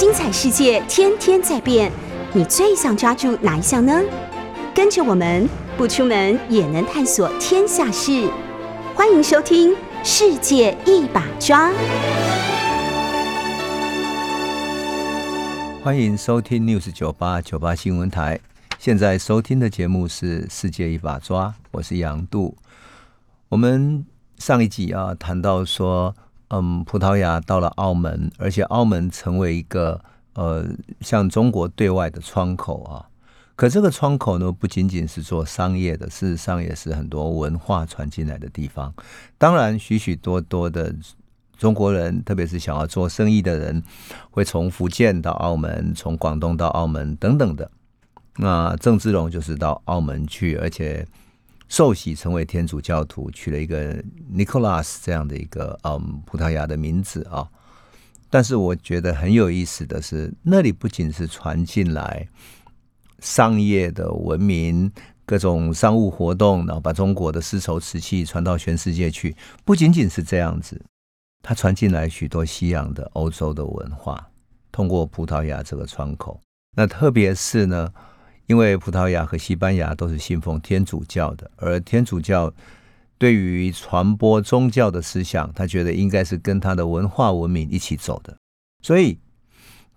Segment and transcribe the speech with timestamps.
[0.00, 1.92] 精彩世界天天在变，
[2.32, 4.00] 你最想抓住哪一项呢？
[4.74, 5.46] 跟着我们
[5.76, 8.26] 不出门也能探索天下事，
[8.94, 11.68] 欢迎收听《世界一把抓》。
[15.84, 18.40] 欢迎收听 News 九八九八新闻台。
[18.78, 22.56] 现在收听的节目是《世界一把抓》，我是杨度。
[23.50, 24.06] 我们
[24.38, 26.16] 上一集啊谈到说，
[26.50, 30.00] 嗯，葡萄牙到了澳门，而且澳门成为一个
[30.34, 30.66] 呃
[31.00, 33.06] 像中国对外的窗口啊。
[33.56, 38.92] 可这个窗口呢，不仅仅是做商业的，事实上也是很多文化传进来的地方。
[39.36, 40.94] 当然，许许多多的
[41.58, 43.82] 中国人，特别是想要做生意的人，
[44.30, 47.70] 会从福建到澳门，从广东到澳门等等的。
[48.36, 51.06] 那郑芝龙就是到澳门去，而且
[51.70, 53.94] 受洗成为天主教徒，取了一个
[54.34, 57.48] Nicholas 这样的一个嗯葡萄牙的名字啊。
[58.28, 62.28] 但是我觉得很有意思的是，那里不仅是传进来
[63.20, 64.90] 商业的文明，
[65.24, 70.80] 各种商务活动，然后把中国的丝绸瓷器传到全世界去，不仅仅是这样子，
[71.40, 74.28] 它传进来许多西洋的欧洲的文化，
[74.72, 76.40] 通过葡萄牙这个窗口。
[76.76, 77.92] 那特别是呢。
[78.50, 82.52] 因为葡萄牙和西班牙都是信奉天主教的，而天主教
[83.16, 88.36] 对于传播宗教的思想，他觉得应该是跟他的文化文明一起走的，
[88.82, 89.16] 所以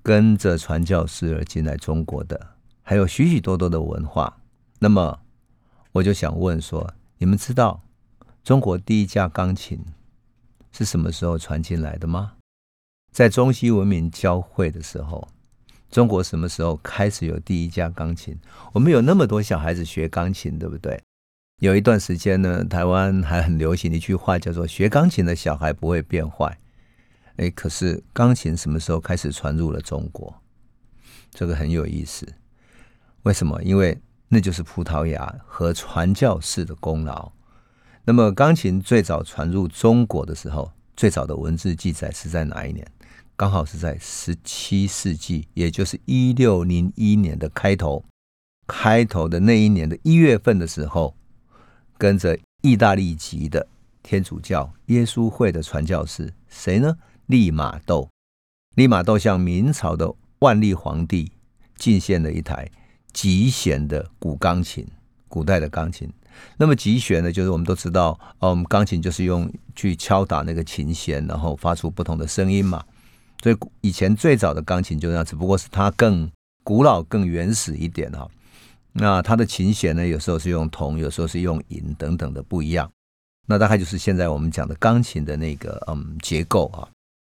[0.03, 2.39] 跟着传教士而进来中国的
[2.83, 4.37] 还有许许多多的文化。
[4.77, 5.19] 那么
[5.91, 7.81] 我就想问说，你们知道
[8.43, 9.83] 中国第一架钢琴
[10.71, 12.33] 是什么时候传进来的吗？
[13.11, 15.27] 在中西文明交汇的时候。
[15.93, 18.35] 中国什么时候开始有第一架钢琴？
[18.71, 20.99] 我们有那么多小孩子学钢琴，对不对？
[21.61, 26.57] 有一段时间呢，台湾还很流行一句话，叫做“学钢琴的小孩不会变坏”。
[27.37, 30.33] 哎，可是钢琴什么时候开始传入了中国？
[31.29, 32.27] 这个很有意思。
[33.21, 33.61] 为什么？
[33.61, 37.31] 因为那就是葡萄牙和传教士的功劳。
[38.03, 42.83] 那么，钢琴最早传入中国的时候，最早的文字记载是在哪一年？
[43.35, 48.05] 刚好是在十七世纪，也就是一六零一年的开头，
[48.67, 51.15] 开头的那一年的一月份的时候，
[51.97, 53.67] 跟着意大利籍的
[54.03, 56.95] 天主教耶稣会的传教士谁呢？
[57.25, 58.07] 利玛窦。
[58.75, 61.31] 利玛窦向明朝的万历皇帝
[61.75, 62.69] 进献了一台
[63.11, 64.87] 极弦的古钢琴，
[65.27, 66.07] 古代的钢琴。
[66.57, 72.83] 那么极弦呢，就是我们都知道，嗯，钢琴就是用去敲打那个琴弦，然后发出不同的声音嘛。
[73.43, 76.31] 所以以前最早的钢琴就这样，只不过是它更
[76.63, 78.25] 古老、更原始一点哈。
[78.93, 82.89] 那它的琴弦呢，有时候是用铜，有时候是用银等等的不一样。
[83.45, 86.87] 那大概就是现在我们讲的钢琴的那个嗯结构啊。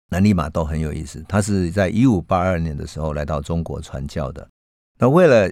[0.10, 4.46] 那立马都很有意思，他是在一五八二年的时候来到中国传教的。
[5.00, 5.50] 那为了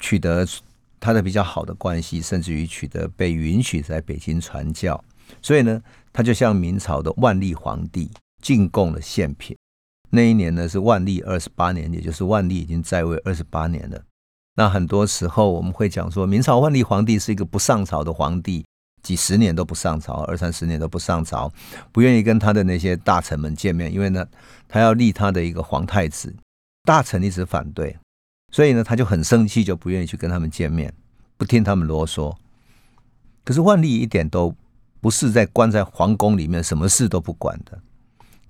[0.00, 0.44] 取得
[0.98, 5.00] 他的比较好的关系，甚至于取得被允许在北京传教，
[5.40, 5.80] 所以呢，
[6.12, 8.10] 他就向明朝的万历皇帝
[8.42, 9.56] 进贡了献品。
[10.14, 13.98] 那一年呢是万历二十八年，也就是万历已经在位二十八年了。
[14.54, 18.62] 那很多时候我们会讲说，明朝万历皇帝是一个不上朝的皇帝，
[19.02, 21.50] 几十年都不上朝，二三十年都不上朝，
[21.90, 24.26] 不愿意跟他的那些大臣们见面，因为呢，
[24.68, 26.34] 他要立他的一个皇太子，
[26.84, 27.96] 大臣一直反对，
[28.52, 30.92] 所以呢，他就很生气，就不愿意去跟他们见面，
[31.38, 32.36] 不听他们啰嗦。
[33.44, 34.54] 可是万历一点都
[35.00, 37.80] 不是在关在皇宫里面，什么事都不管的。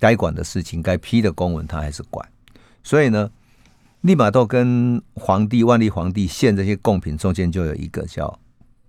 [0.02, 2.28] 该管的事情，该批的公文，他还是管。
[2.82, 3.30] 所以呢，
[4.00, 8.36] 利玛窦跟皇帝万历皇帝献这些贡品中间就有一个叫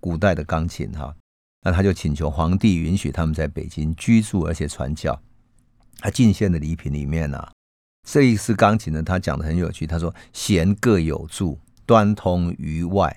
[0.00, 1.14] 古代的钢琴哈。
[1.62, 5.16] 那他就请求皇帝允许他们在北京居住，而且传教。
[6.00, 7.48] 他进献的礼品里面呢，
[8.04, 9.86] 这一支钢琴呢，他讲的很有趣。
[9.86, 13.16] 他说：“弦各有柱，端通于外，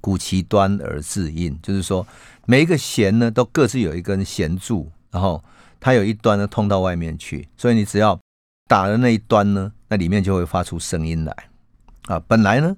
[0.00, 2.06] 鼓其端而自应。”就是说，
[2.46, 5.42] 每一个弦呢，都各自有一根弦柱，然后。
[5.82, 8.16] 它有一端呢通到外面去，所以你只要
[8.68, 11.36] 打的那一端呢，那里面就会发出声音来
[12.02, 12.22] 啊。
[12.28, 12.76] 本来呢，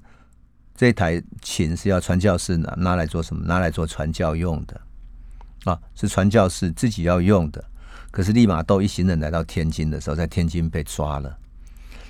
[0.75, 3.45] 这台琴是要传教士拿拿来做什么？
[3.45, 4.81] 拿来做传教用的
[5.65, 7.63] 啊，是传教士自己要用的。
[8.11, 11.37] 可是利玛窦一行人来到天津的时候，在天津被抓了。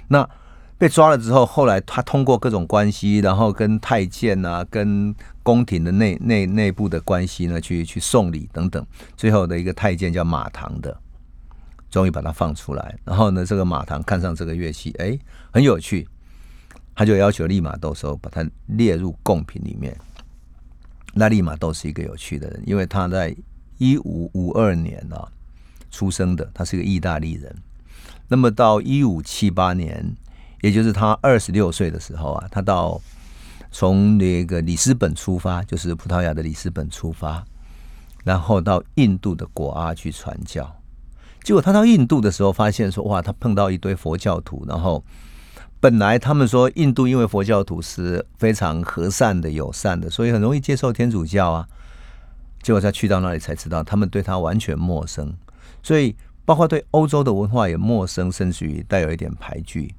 [0.06, 0.29] 那
[0.76, 8.85] 被抓了之后，后来他通过各种关系，然后跟太监啊，跟宫廷的内内内部的关系呢，去去送礼等等。
[9.17, 10.94] 最后的一个太监叫马唐的，
[11.88, 12.99] 终于把他放出来。
[13.05, 15.17] 然后呢，这个马唐看上这个乐器，哎，
[15.53, 16.09] 很有趣，
[16.94, 19.97] 他就要求利玛窦说把它列入贡品里面。
[21.15, 23.35] 那利玛窦是一个有趣的人，因为他在
[23.79, 25.29] 一五五二年啊
[25.93, 27.55] 出生的，他是个意大利人。
[28.26, 30.15] 那么到一五七八年。
[30.64, 32.99] 也就是他二十六岁的时候啊，他到
[33.70, 37.44] 从那个里斯本出发，就是葡萄牙的里斯本出发，
[38.25, 40.75] 然后到印度的果阿去传教。
[41.43, 45.05] 结果他到印度的时候，发现说哇，他碰到一堆佛教徒，然后
[45.81, 51.69] 本来他们说印度因为佛教徒是非常和善的、友善的，所以很容易接受天主教啊。
[52.62, 55.31] 结果他去到那里才知道，他们对他完全陌生，
[55.82, 56.16] 所以
[56.46, 59.94] 包括对欧洲的文化也陌生，甚至于带有一点排拒。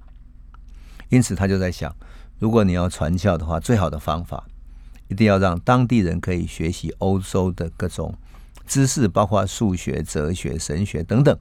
[1.15, 1.95] 因此，他就在想，
[2.37, 4.43] 如果你要传教的话，最好的方法
[5.07, 8.13] 一定要让当地人可以学习欧洲的各种
[8.67, 11.37] 知识，包括数学、哲学、神学等等。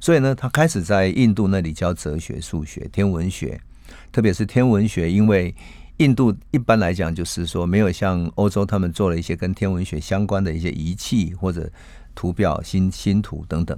[0.00, 3.60] 所以呢，他开始在印度那里教哲学、数学、天文学，
[4.10, 5.54] 特别是天文学，因为。
[5.98, 11.72] 印度一般来讲，就是说没有像欧洲他们做了一些跟天文学相关的一些仪器或者
[12.14, 13.74] 图表、星星图等等，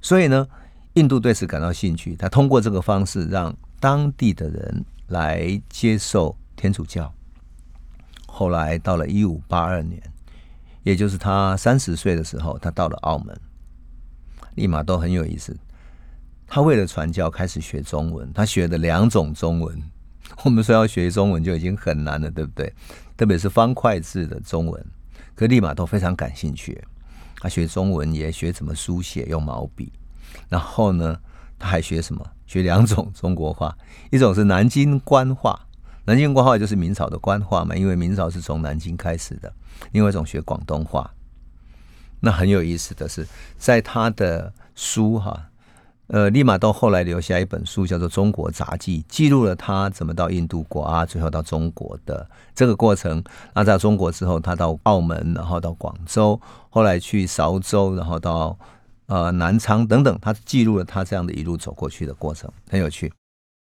[0.00, 0.46] 所以呢，
[0.94, 2.14] 印度对此感到兴趣。
[2.14, 7.12] 他通过这个方式让当地的人来接受天主教。
[8.28, 10.00] 后来到了一五八二年，
[10.84, 13.36] 也就是他三十岁的时候，他到了澳门，
[14.54, 15.56] 立马都很有意思。
[16.46, 18.32] 他为了传教，开始学中文。
[18.32, 19.82] 他学的两种中文。
[20.44, 22.72] 我们说要学中文就已经很难了，对不对？
[23.16, 24.86] 特别是方块字的中文，
[25.34, 26.82] 可立马都非常感兴趣。
[27.36, 29.92] 他学中文也学怎么书写，用毛笔。
[30.48, 31.20] 然后呢，
[31.60, 32.26] 他还学什么？
[32.46, 33.76] 学两种中国话，
[34.10, 35.60] 一种是南京官话，
[36.06, 39.52] 南京官话就是明朝的官话嘛，因为明朝是从南京开始的。
[39.92, 41.08] 另外一种学广东话。
[42.20, 43.26] 那很有意思的是，
[43.56, 45.46] 在他的书哈。
[46.12, 53.22] 呃，利马到后来留下一本书，叫做《中国杂记》，记录了他怎么到印度国啊，最后到中国的这个过程。
[53.54, 58.58] 那在中国之后，他到澳门，然后到广州，后来去韶州，然后到
[59.10, 63.12] 呃南昌等等，他记录了他这样的一路走过去的过程，很有趣。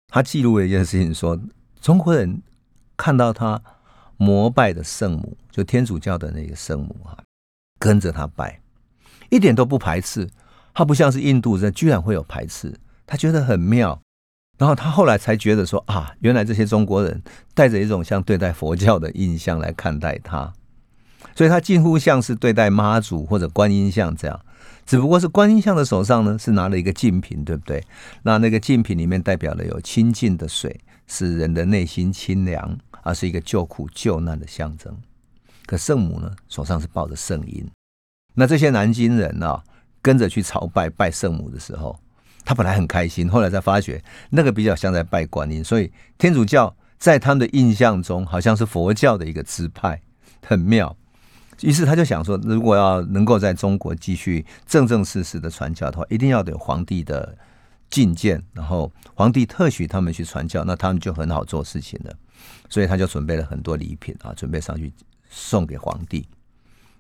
[0.09, 1.41] 他记录了一件事情，说
[1.81, 2.43] 中国人
[2.99, 3.59] 看到他
[4.19, 7.17] 膜拜的圣母，就天主教的那个圣母啊，
[7.79, 8.61] 跟着他拜，
[9.31, 10.29] 一点都不排斥。
[10.75, 13.99] 他不像是印度人，居然会有排斥，他觉得很妙。
[14.59, 17.23] 然后他后来才觉得说啊，原来这些中国人
[17.55, 20.53] 带着一种像对待佛教的印象来看待他，
[21.35, 24.41] 所以他近乎像是对待妈祖或者观音像这样。
[24.89, 27.85] 只不过是观音像的手上呢是拿了一个净瓶，对不对？
[28.23, 34.97] 那那个净瓶里面代表了有清净的水，使人的内心清凉，而是一个救苦救难的象征。
[35.67, 37.71] 可圣母呢手上是抱着圣婴，
[38.33, 39.63] 那这些南京人啊？
[40.01, 41.95] 跟着去朝拜拜圣母的时候，
[42.43, 50.01] 他本来很开心，后来才发觉那个比较像在拜观音，所以天主教在他们的印象中好像是佛教的一个支派，
[50.47, 50.97] 很妙。
[51.63, 57.37] 于是他就想说，如果要能够在中国继续正正式式的传教的话，一定要有皇帝的
[57.91, 62.15] 觐见，然后皇帝特许他们去传教，那他们就很好做事情了。
[62.69, 64.93] 所以他就准备了很多礼品啊，准备上去
[65.29, 66.27] 送给皇帝。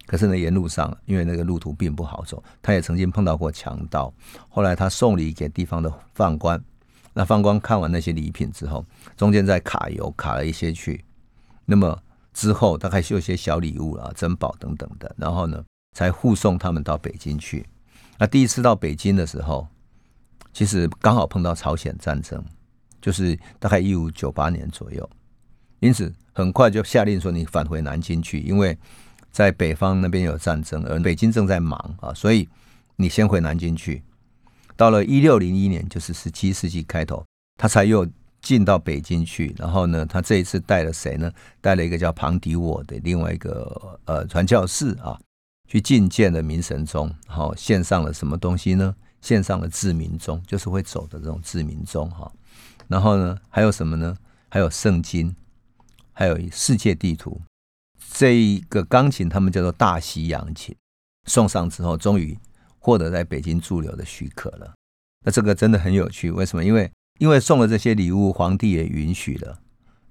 [0.07, 4.13] 可是呢，沿路上因为那个路途并不好走，他也曾经碰到过强盗。
[4.49, 6.61] 后来他送礼给地方的犯官，
[7.13, 8.85] 那犯官看完那些礼品之后，
[9.17, 11.05] 中间再卡油卡了一些去。
[11.67, 12.03] 那么
[12.39, 15.65] 之后大概是有些小礼物啊、珍宝等等的，然后呢，
[15.97, 17.67] 才护送他们到北京去。
[18.17, 19.67] 那第一次到北京的时候，
[20.53, 22.41] 其实刚好碰到朝鲜战争，
[23.03, 25.11] 就是大概一五九八年左右，
[25.81, 28.79] 因此很快就下令说你返回南京去，因为。
[29.31, 32.49] 在北方那边有战争，而北京正在忙啊，所以
[32.97, 34.03] 你先回南京去。
[34.75, 37.23] 到了一六零一年，就是十七世纪开头，
[37.59, 38.09] 他才又
[38.49, 39.55] 进到北京去。
[39.59, 41.31] 然后呢，他这一次带了谁呢？
[41.61, 45.21] 带了一个叫庞迪沃的另外一个呃传教士啊，
[45.67, 48.97] 去觐见了明神宗，然后献上了什么东西呢？
[49.21, 52.33] 献上了志明钟，就是会走的这种志明钟哈。
[52.87, 54.17] 然后呢，还有什么呢？
[54.49, 55.37] 还有圣经，
[56.15, 57.39] 还有世界地图。
[58.15, 60.75] 这一个钢琴，他们叫做大西洋琴，
[61.27, 62.39] 送上之后，终于
[62.79, 64.73] 获得在北京驻留的许可了。
[65.27, 66.65] 那这个真的很有趣，为什么？
[66.65, 69.59] 因为因为送了这些礼物，皇帝也允许了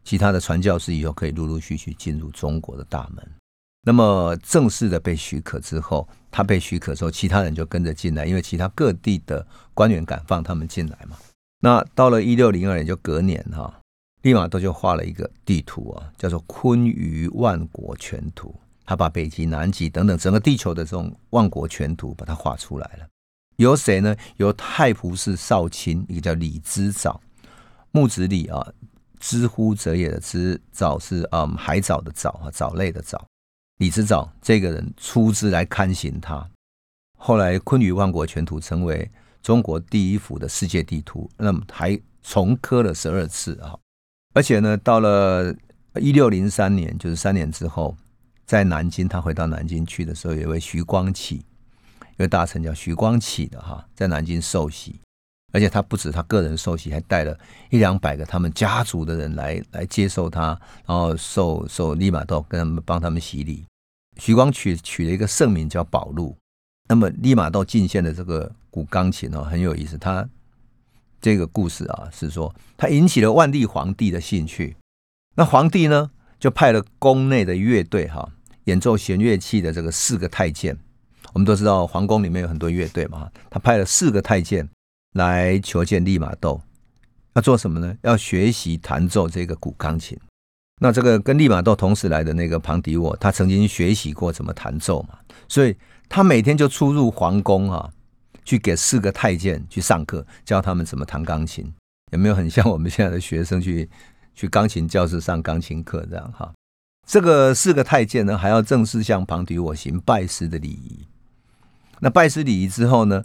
[0.04, 3.26] 其他的传教士以后可以陆陆续续进入中国的大门。
[3.86, 11.16] 那么正式的被许可之后，他被许可之后，其他人就跟着进来，因为其他各地的官员敢放他们进来嘛。
[11.62, 13.82] 那到了一六零二年，就隔年哈。
[14.24, 18.50] 立马都就画了一个地图啊，叫做《坤舆万国全图》。
[18.86, 23.08] 他把北极、南极等等整个地球的这种万国全图把它画出来了。
[23.58, 24.16] 由谁呢？
[24.38, 27.22] 由太仆寺少卿，一个叫李之藻，
[27.92, 28.66] 木子李啊，
[29.20, 33.24] 知乎者也的知藻是嗯海藻的藻啊，藻类的藻。
[33.78, 36.50] 李之藻这个人出资来刊行他。
[37.18, 39.12] 后来《昆舆万国全图》成为
[39.44, 42.00] 中国第一幅的世界地图，那么还。
[42.30, 43.74] 重刻了十二次啊。
[44.34, 45.56] 而且呢，到了
[45.96, 47.96] 一六零三年，就是三年之后，
[48.46, 51.46] 在南京，他回到南京去的时候，有一位徐光启，
[52.18, 55.00] 一个大臣叫徐光启的哈，在南京受洗。
[55.54, 57.36] 而且他不止他个人受洗，还带了
[57.70, 63.66] 一两百个他们家族的人来来接受他，然后受受利玛窦跟他们帮他们洗礼。
[64.18, 66.36] 徐光取取了一个圣名叫宝禄。
[66.90, 69.98] 那么利玛窦进献的这个古钢琴哦，很有意思。
[69.98, 70.28] 他
[71.22, 74.76] 这个故事啊，是说他引起了万历皇帝的兴趣。
[75.36, 78.30] 那皇帝呢，就派了宫内的乐队哈，
[78.66, 80.78] 演奏弦乐器的这个四个太监。
[81.34, 84.68] 我们都知道皇宫里面有很多乐队嘛，他派了四个太监。
[85.14, 86.62] 来求见利玛窦，
[87.34, 87.96] 要做什么呢？
[88.04, 90.16] 要学习弹奏这个古钢琴。
[90.80, 95.18] 那这个跟利玛窦同时来的那个庞迪沃，他曾经学习过怎么弹奏嘛，
[95.48, 95.76] 所以
[96.08, 97.90] 他每天就出入皇宫啊，
[98.46, 101.74] 去给四个太监去上课，教他们怎么弹钢琴。
[102.12, 103.90] 有没有很像我们现在的学生去
[104.36, 106.54] 去钢琴教室上钢琴课这样哈？
[107.08, 111.08] 这个四个太监呢，还要正式向庞迪沃行拜师的礼仪。
[112.00, 113.24] 那拜师礼仪之后呢，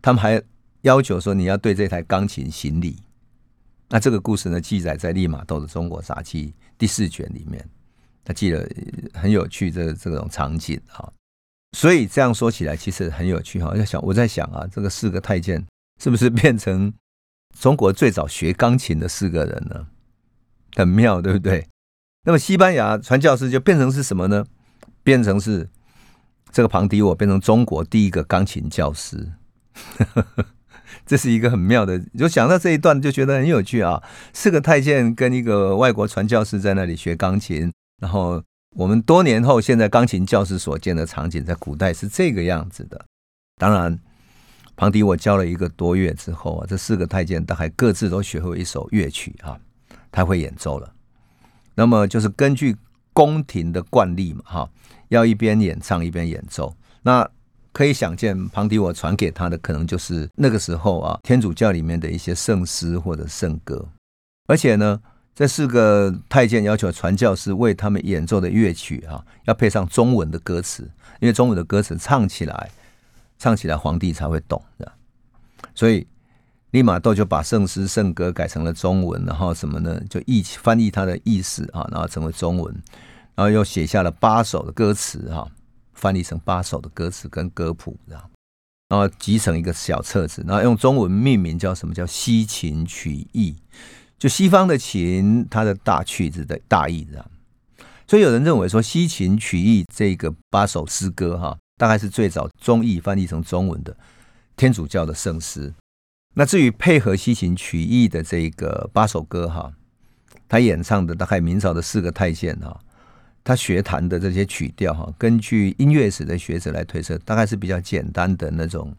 [0.00, 0.42] 他们还。
[0.84, 2.98] 要求说你要对这台钢琴行礼，
[3.88, 7.66] 那这个故事呢记载在《利玛窦的中国杂记》第四卷里面，
[8.22, 8.70] 他记得
[9.14, 11.10] 很有趣这这种场景啊，
[11.72, 13.74] 所以这样说起来其实很有趣哈。
[13.74, 15.64] 要想，我在想啊，这个四个太监
[16.02, 16.92] 是不是变成
[17.58, 19.86] 中国最早学钢琴的四个人呢？
[20.74, 21.66] 很妙，对不对？
[22.24, 24.44] 那么西班牙传教士就变成是什么呢？
[25.02, 25.70] 变成是
[26.54, 29.32] 这个庞迪我变成中国第一个钢琴教师。
[31.04, 34.00] 这是一个很妙的，就想到这一段就觉得很有趣啊。
[34.32, 38.40] 四个太监跟一个外国传教士在那里学钢琴，然后
[38.76, 43.04] 我们多年后现在钢琴教室所见的场景，在古代是这个样子的。
[43.56, 43.98] 当然，
[44.76, 49.58] 庞迪我教了一个多月之后啊，这四个太监大概各自都学会一首乐曲啊，
[50.12, 50.94] 他会演奏了。
[51.74, 52.76] 那么就是根据
[53.12, 54.70] 宫廷的惯例嘛，哈，
[55.14, 56.74] 要一边演唱一边演奏。
[57.02, 57.28] 那
[57.72, 63.84] 可以想见，庞迪我传给他的可能就是那个时候啊，天主教里面的一些圣诗或者圣歌。
[64.46, 65.00] 而且呢，
[65.34, 70.88] 这四个太监要求传教士为他们演奏的乐曲啊，要配上中文的歌词，
[71.20, 72.70] 因为中文的歌词唱起来，
[73.38, 74.92] 唱起来皇帝才会懂的。
[75.74, 76.06] 所以
[76.70, 80.00] 利玛窦就把圣诗圣歌改成了中文，然后什么呢？
[80.08, 82.72] 就译翻译它的意思啊，然后成为中文，
[83.34, 85.50] 然后又写下了八首的歌词哈。
[85.96, 88.28] 翻译成八首的歌词跟歌谱，然后
[88.88, 93.56] 然后集成一个小册子，然后用中文命名叫什么叫西琴曲意，
[94.18, 97.30] 就西方的琴，它的大曲子的大意这样。
[98.06, 103.96] 所以有人认为说西琴曲意这个八首诗歌哈，大概是最早中译翻译成中文的
[104.56, 105.72] 天主教的圣诗。
[106.34, 109.72] 那至于配合西琴曲意的这个八首歌哈，
[110.48, 112.78] 他演唱的大概明朝的四个太监哈。
[113.44, 118.90] 他学弹的这些曲调哈，根据音乐史的学者来推测，大概是比较简单的那种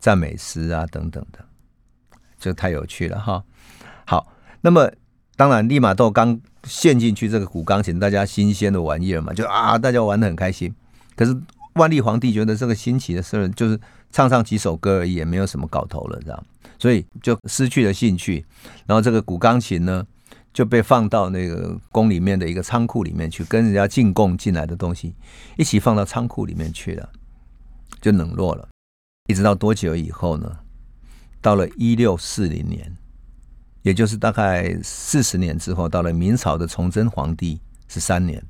[0.00, 1.38] 赞美诗啊等等的，
[2.36, 3.44] 这太有趣了哈。
[4.04, 4.26] 好，
[4.60, 4.90] 那么
[5.36, 10.74] 当然利玛窦刚陷进去这个古钢琴，大家新鲜的玩意儿嘛，就啊大家玩的很开心。
[11.14, 11.36] 可是
[11.74, 13.78] 万历皇帝觉得这个新奇的事儿，就是
[14.10, 18.44] 唱上几首歌而已，也没有什么搞头了，这样，所以就失去了兴趣。
[18.84, 20.04] 然后这个古钢琴呢？
[20.52, 25.14] 就被放到那个宫里面的一个仓库里面去，跟人家进贡进来的东西
[25.56, 27.08] 一起放到仓库里面去了，
[28.00, 28.68] 就冷落了。
[29.28, 30.58] 一直到多久以后呢？
[31.40, 32.96] 到了一六四零年，
[33.82, 38.42] 也就是大概四十年之后，到了明朝的崇祯皇帝十三年。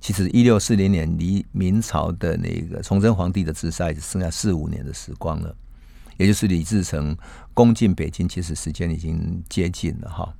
[0.00, 5.54] 其实一六四零年离明朝的那个崇祯皇帝的自杀只剩下四五年的时光了，
[6.16, 7.16] 也就是李自成
[7.54, 10.34] 攻进北京，其实时间已经接近了哈。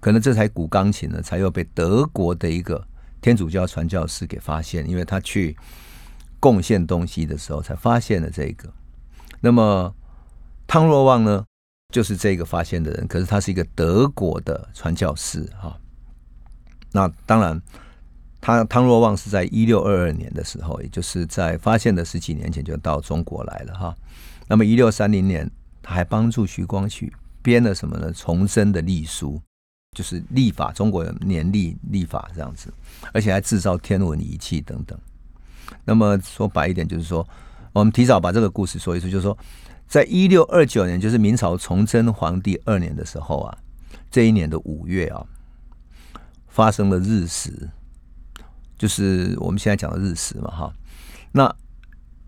[0.00, 2.86] 可能这台古钢琴呢，才又被德国的一个
[3.20, 5.56] 天主教传教士给发现，因为他去
[6.38, 8.72] 贡献东西的时候才发现了这个。
[9.40, 9.92] 那么
[10.66, 11.44] 汤若望呢，
[11.92, 15.76] 就是这个发现的人，可是他是一个德国的传教士哈。
[16.92, 17.60] 那当然，
[18.40, 23.96] 他汤若望是在一六二二年的时候，也就是在发现的十几年前就到中国来了哈。
[24.46, 25.50] 那么一六三零年，
[25.82, 27.12] 他还帮助徐光启
[27.42, 28.12] 编了什么呢？
[28.12, 29.40] 重生的历书。
[29.98, 32.72] 就是历法，中国年历历法这样子，
[33.12, 34.96] 而且还制造天文仪器等等。
[35.84, 37.28] 那么说白一点，就是说，
[37.72, 39.36] 我们提早把这个故事说一说，就是说，
[39.88, 43.58] 在一六二九年，就是明朝崇祯皇帝二年的时候啊，
[44.08, 45.26] 这一年的五月啊，
[46.46, 47.68] 发生了日食，
[48.78, 50.72] 就是我们现在讲的日食嘛，哈。
[51.32, 51.52] 那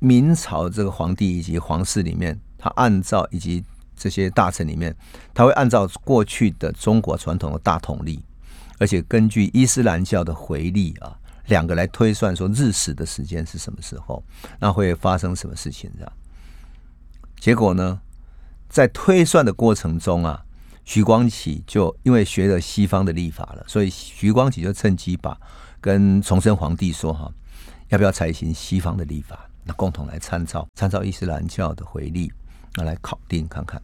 [0.00, 3.65] 明朝这个皇帝以及皇室里面，他按照以及
[4.00, 4.97] 这些大臣里面，
[5.35, 8.25] 他会按照过去的中国传统的大统历，
[8.78, 11.14] 而且根据伊斯兰教的回历啊，
[11.49, 14.25] 两个来推算说日食的时间是什么时候，
[14.59, 16.12] 那会发生什么事情这样。
[17.38, 18.00] 结果呢，
[18.71, 20.42] 在推算的过程中啊，
[20.87, 25.38] 徐光启就因为学了西方的历法了，所以徐光启就趁机把
[25.78, 27.30] 跟崇祯皇帝说哈，
[27.88, 32.33] 要不要采行西方的历法，那共同来参照参照伊斯兰教的回历，
[32.76, 33.80] 那来考定看看。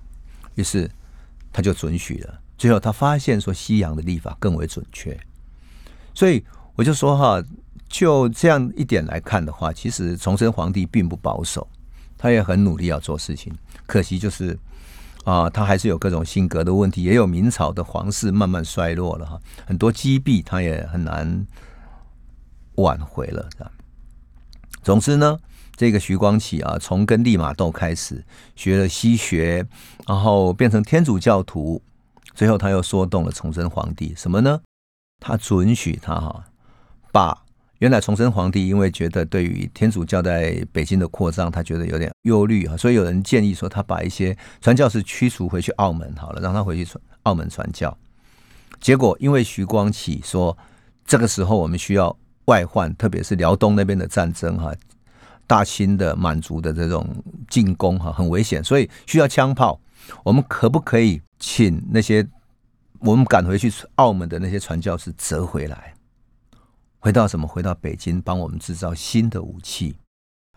[0.56, 0.90] 于是
[1.52, 2.40] 他就准许了。
[2.58, 5.18] 最后他发现说西洋的历法更为准确，
[6.14, 6.44] 所以
[6.74, 7.42] 我就说哈，
[7.88, 11.68] 就这样一点来看的话，其实崇祯皇帝并不保守，
[12.18, 13.54] 他也很努力要做事情。
[13.86, 14.58] 可惜就是
[15.24, 21.46] 啊，他还是有各种性格的问题，也有明朝的皇室慢慢衰落了哈，很多积弊他也很难
[22.76, 23.48] 挽回了。
[24.82, 25.38] 总之呢。
[25.76, 29.66] 这个徐光启啊，从跟利玛窦开始学了西学，
[30.06, 31.82] 然后变成天主教徒，
[32.34, 34.60] 最后他又说动了崇祯皇帝，什么呢？
[35.20, 36.44] 他准许他哈，
[37.12, 37.42] 把
[37.78, 47.96] 原来崇祯皇帝因为觉得对于天主教在北京的扩张，他觉得有点忧虑啊，所以有人建议说，他把一些传教士驱逐回去澳门好了，让他回去传澳门传教。
[48.80, 50.56] 结果因为徐光启说，
[51.06, 52.16] 这个时候我们需要
[52.46, 54.72] 外患，特别是辽东那边的战争哈。
[55.46, 57.06] 大清的满族的这种
[57.48, 59.80] 进攻哈很危险，所以需要枪炮。
[60.22, 62.26] 我们可不可以请那些
[63.00, 65.94] 我们赶回去澳门的那些传教士折回来，
[66.98, 67.46] 回到什么？
[67.46, 69.96] 回到北京帮我们制造新的武器？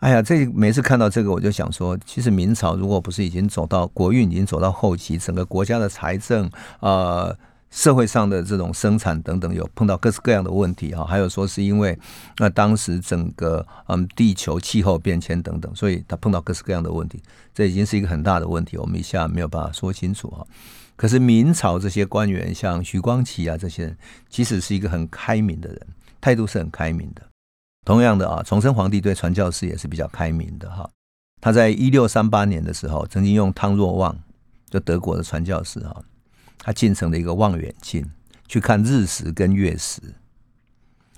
[0.00, 7.34] 哎呀，这每次看到这个，我就想说，其实明朝如果不是已经走到国运已经走到后期，整个国家的财政啊。
[7.70, 11.96] 社会上的这种生产等等，有碰到各式各样的问题哈，还有说是因为
[12.38, 17.22] 那当时整个嗯地球气候变迁等等，所以他碰到各式各样的问题，
[17.54, 20.44] 这已经是一个很大的问题，我们一下没有办法说清楚哈。
[20.96, 23.96] 可是明朝这些官员，像徐光启啊这些人，
[24.28, 25.80] 其实是一个很开明的人，
[26.20, 27.22] 态度是很开明的。
[27.86, 30.90] 同样的啊，崇祯皇帝对传教士也是比较开明的哈。
[31.40, 34.14] 他在一六三八年的时候，曾经用汤若望，
[34.68, 36.02] 就德国的传教士哈。
[36.60, 38.08] 他进城的一个望远镜
[38.46, 40.00] 去看日食跟月食，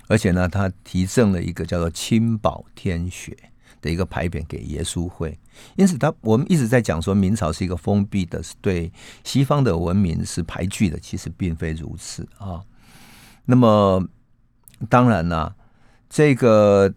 [0.07, 3.37] 而且呢，他提赠了一个叫做“清宝天学”
[3.81, 5.37] 的一个牌匾给耶稣会。
[5.75, 8.91] 因此，他我们一直在讲说明朝是一个封闭的，是对
[9.23, 12.63] 西方的文明是排拒的，其实并非如此啊。
[13.45, 14.07] 那么，
[14.89, 15.53] 当然呢，
[16.09, 16.93] 这个。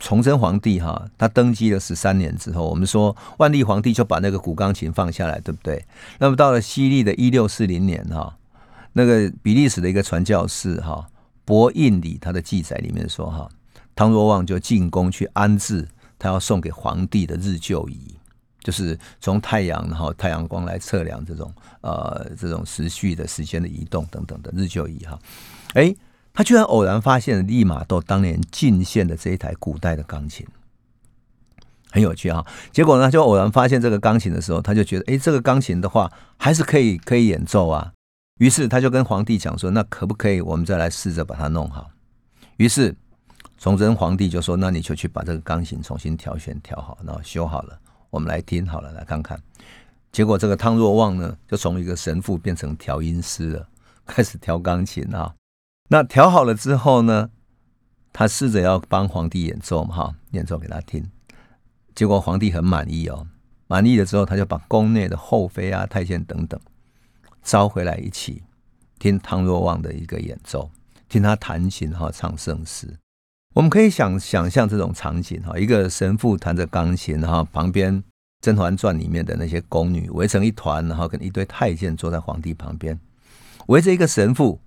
[0.00, 5.84] 崇祯皇帝哈，他登基了十三年之后，我们说万历皇帝就把那个古钢琴放下来，对不对？
[6.18, 8.34] 那么到了西历的一六四零年哈，
[8.94, 11.06] 那个比利时的一个传教士哈
[11.44, 13.46] 博印里他的记载里面说哈，
[13.94, 15.86] 汤若望就进宫去安置
[16.18, 18.16] 他要送给皇帝的日旧仪，
[18.60, 25.18] 就是从太阳然后太阳光来测量这种呃这种时序的时间的移动等等的日旧仪哈，
[25.74, 25.94] 哎。
[26.32, 30.46] 他居然偶然发现了利玛窦当年进献的这一台古代的钢琴，
[31.90, 32.46] 很有趣啊。
[32.72, 37.92] 结果呢，就偶然发现这个钢琴的时候，他就觉得，哎，这个钢琴的话还是可以可以演奏啊。
[38.38, 41.90] 于是他就跟皇帝讲说，那可不可以我们再来试着把它弄好？
[42.56, 42.94] 于是
[43.58, 49.38] 崇祯皇帝就说，那你就去把这个钢琴重新调弦调好，然后修好了，我们来听好了，来看看。
[50.10, 53.68] 结果这个汤若望呢，就从一个神父变成调音师了，
[54.06, 55.34] 开始调钢琴啊。
[55.92, 57.30] 那调好了之后呢，
[58.12, 61.04] 他试着要帮皇帝演奏嘛，哈，演奏给他听。
[61.96, 63.26] 结果皇帝很满意哦，
[63.66, 66.60] 满意了之后，他就把宫内的后妃啊、太监等等
[67.42, 68.44] 招回来一起
[69.00, 70.70] 听汤若望的一个演奏，
[71.08, 72.96] 听他弹琴哈，唱圣诗。
[73.54, 78.00] 我们可以想想象这种场景哈，一个神父弹着钢琴哈，旁边
[78.40, 82.96] 《甄嬛传》里面的那些宫女围成一团，然后跟一堆太监坐在皇帝旁边，
[83.66, 84.60] 围着一个神父。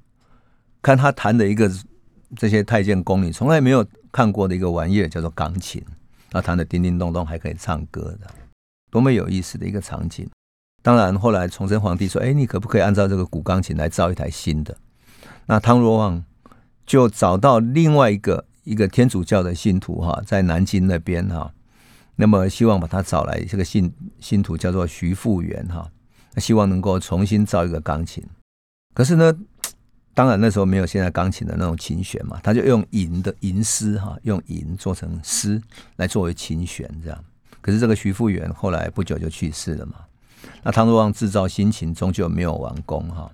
[0.83, 1.71] 看他弹的一个
[2.35, 5.81] 这些太监宫女从来没有看过的一个玩意儿，叫做钢琴，
[6.29, 8.27] 他，弹的叮叮咚咚，还可以唱歌的，
[8.91, 10.29] 多么有意思的一个场景！
[10.81, 14.77] 当然，后来崇祯皇帝说：“哎，你可不可以按照这个古钢琴来造一台新的？”
[15.47, 16.23] 那汤若望
[16.85, 21.53] 就找到另外一个一个天主教的信徒哈，在南京那边哈，
[22.17, 25.89] 那么希望把他找来，这个信信徒叫做徐复元哈，
[26.37, 28.21] 希望能够重新造一个钢琴，
[28.93, 29.33] 可是呢？
[30.13, 35.61] 当然那时候没有现在钢琴的那种琴弦嘛，他就用银的银丝哈，用银做成丝
[35.95, 37.23] 来作为琴弦这样。
[37.61, 39.95] 可是这个徐复元后来不久就去世了嘛，
[40.61, 43.31] 那汤若望制造新琴终究没有完工哈。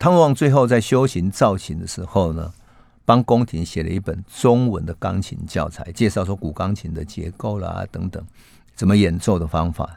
[0.00, 2.52] 汤若望最后在修行造琴的时候呢，
[3.04, 8.24] 帮宫廷写了一本中文的钢琴教材，介绍说古钢琴的结构啦等等，
[8.74, 9.88] 怎么演奏的方法。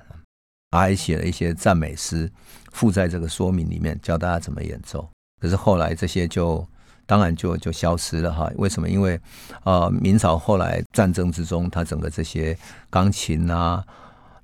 [0.71, 2.29] 还写了一些赞美诗
[2.73, 5.09] 附在这个说明里面，教大家怎么演奏。
[5.39, 6.65] 可是后来这些就
[7.05, 8.51] 当然就就消失了哈。
[8.55, 8.89] 为什么？
[8.89, 9.19] 因为
[9.63, 12.57] 呃，明朝后来战争之中，它整个这些
[12.89, 13.83] 钢琴啊，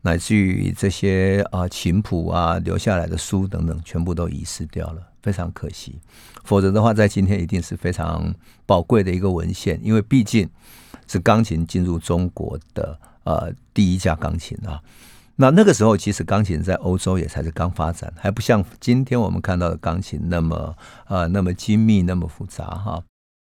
[0.01, 5.99] 乃至于这些啊琴谱啊留下来的书等等，全部都遗失掉了，非常可惜。
[6.43, 8.33] 否则的话，在今天一定是非常
[8.65, 10.49] 宝贵的一个文献，因为毕竟
[11.07, 14.81] 是钢琴进入中国的呃第一架钢琴啊。
[15.41, 20.77] 那那个时候，其实钢琴在欧洲也才是刚发展，还不像今天我们看到的钢琴那么
[21.07, 23.03] 呃那么精密、那么复杂哈。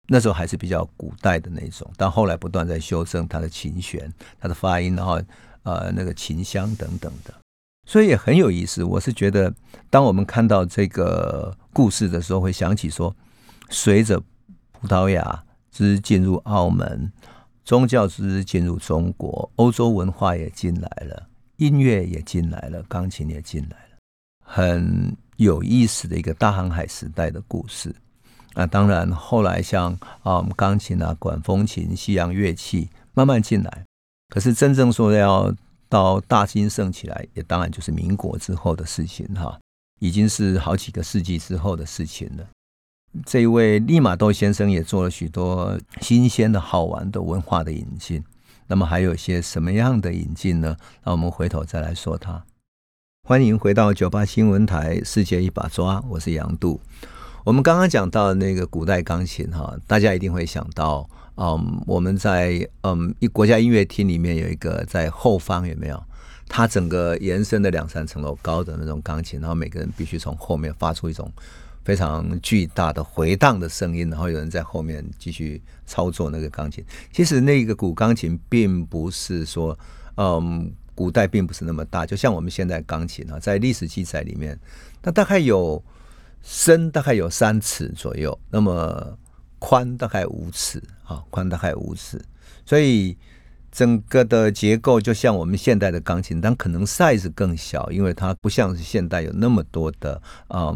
[0.09, 5.19] 那时候还是比较古代的那种，但后来不断在修正它的琴弦、它的发音，然后
[5.63, 7.33] 呃那个琴箱等等的，
[7.87, 8.85] 所以也很有意思。
[8.85, 9.55] 我是觉得，
[9.89, 13.17] 当我们看到这个故事的时候，会想起说，
[13.71, 14.21] 随着
[14.73, 17.11] 葡萄牙之进入澳门，
[17.65, 21.29] 宗教之进入中国，欧洲文化也进来了。
[21.57, 23.97] 音乐也进来了，钢琴也进来了，
[24.45, 27.95] 很有意思的一个大航海时代的故事。
[28.55, 29.93] 那当然，后来像
[30.23, 33.85] 啊，我们钢琴啊、管风琴、西洋乐器慢慢进来。
[34.29, 35.55] 可是真正说要
[35.89, 39.59] 到大兴盛起来，也当然就是民国之后的事情哈，
[40.01, 42.47] 已经是好几个世纪之后的事情了。
[43.25, 48.23] 这一位利玛窦先生也做了许多新鲜的好玩的文化的引进。
[48.69, 50.77] 那么还有一些什么样的引进呢？
[51.05, 52.45] 那我们回头再来说它。
[53.23, 56.81] 欢迎回到九八新闻台《世界一把抓》，我是杨度。
[57.45, 66.03] 我们刚刚讲到那个古代钢琴哈，大家一定会想到，嗯，我们在嗯一国家音乐厅里面有一个在后方有没有？
[66.49, 71.33] 它整个延伸的两三层楼高的那种钢琴，然后每个人必须从后面发出一种。
[71.87, 76.85] 非常巨大的回荡的声音，然后有人在后面继续操作那个钢琴。
[77.13, 79.79] 其实那个古钢琴并不是说，
[80.17, 84.59] 嗯，古代并不是那么大，就像我们现在钢琴啊，在历史记载里面，
[85.01, 85.81] 它大概有
[86.43, 89.17] 深大概有三尺左右，那么
[89.61, 92.21] 宽大概五尺啊，宽大概五尺，
[92.65, 93.17] 所以。
[93.77, 100.75] 整个的结构就像我们现代的钢琴，但可能 size 更小，因为它不像是现代有那么多的嗯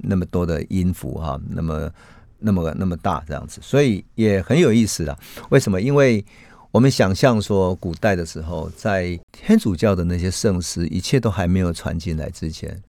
[0.00, 1.90] 那么多的音符哈，那么
[2.38, 5.18] 那么那么大这样子，所以也很有意思啊。
[5.48, 5.80] 为什么？
[5.80, 6.22] 因为
[6.70, 12.82] 我们想象说，古代的时候，在天主教的那些圣诗，一切都还没有传进来之前，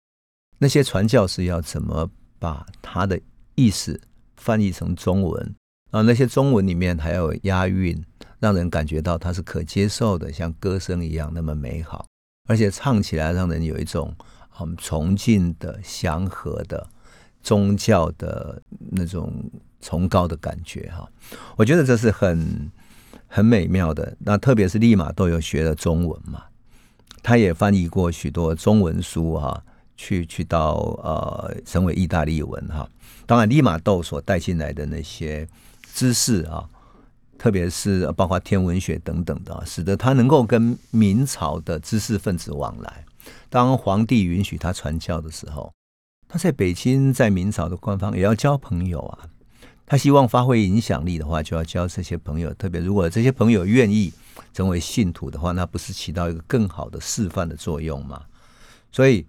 [0.57, 3.17] 那些传教士要怎么把它的
[3.55, 3.97] 意思
[4.35, 5.55] 翻译成中文？
[5.91, 7.99] 啊，那些中文里面还有押韵，
[8.39, 12.05] 让人感觉到它是可接受的，像歌声一样那么美好，
[12.47, 14.15] 而且唱起来让人有一种
[14.49, 16.87] 很崇敬的、祥和的
[17.43, 19.33] 宗教的那种
[19.81, 21.09] 崇高的感觉哈。
[21.55, 22.71] 我觉得这是很
[23.27, 24.15] 很美妙的。
[24.19, 26.43] 那特别是立马都有学了中文嘛，
[27.21, 29.63] 他也翻译过许多中文书哈，
[29.97, 32.89] 去去到呃成为意大利文哈。
[33.25, 35.47] 当然，利马窦所带进来的那些。
[35.91, 36.69] 知识啊，
[37.39, 43.05] 特别是包括天文学等等的，使得他能够跟明朝的知识分子往来。
[43.49, 45.71] 当皇帝允许他传教的时候，
[46.27, 49.29] 他在北京，在明朝的官方也要交朋友啊。
[49.85, 52.53] 他希望发挥影响力的话，就要交这些朋友。
[52.53, 54.13] 特别如果这些朋友愿意
[54.53, 58.23] 成为信徒的话，那不是起到一个更好的示范的作用吗？
[58.91, 59.25] 所以，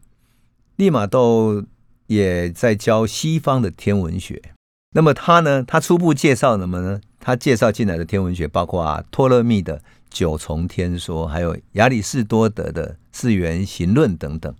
[0.76, 1.64] 利玛窦
[2.08, 4.52] 也在教西方的天文学。
[4.92, 5.62] 那么他呢？
[5.62, 7.00] 他初步介绍什么呢？
[7.20, 14.52] 他介绍进来的天文学包括啊托勒密的九重天说，还有亚里士多德的四元形论等等。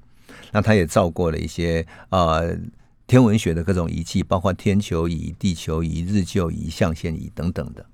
[0.52, 2.56] 那他也照过了一些呃
[3.06, 7.84] 天文学的各种仪器，包括天球仪、地球仪、日旧仪、象限仪等等的。